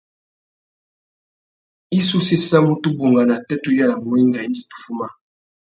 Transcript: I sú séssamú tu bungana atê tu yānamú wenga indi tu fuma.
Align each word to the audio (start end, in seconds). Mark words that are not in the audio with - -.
I 1.99 1.99
sú 2.07 2.17
séssamú 2.29 2.73
tu 2.81 2.89
bungana 2.97 3.33
atê 3.37 3.55
tu 3.63 3.69
yānamú 3.77 4.07
wenga 4.13 4.39
indi 4.47 4.61
tu 4.69 4.75
fuma. 4.83 5.07